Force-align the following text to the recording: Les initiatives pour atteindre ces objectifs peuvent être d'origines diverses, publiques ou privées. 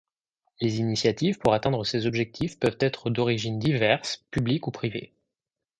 Les 0.61 0.79
initiatives 0.79 1.37
pour 1.37 1.53
atteindre 1.53 1.83
ces 1.85 2.07
objectifs 2.07 2.57
peuvent 2.57 2.77
être 2.79 3.11
d'origines 3.11 3.59
diverses, 3.59 4.25
publiques 4.31 4.65
ou 4.65 4.71
privées. 4.71 5.13